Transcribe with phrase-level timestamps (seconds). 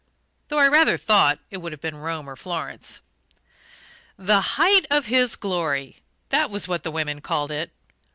[0.47, 3.01] (Though I rather thought it would have been Rome or Florence.)
[4.17, 7.69] "The height of his glory" that was what the women called it.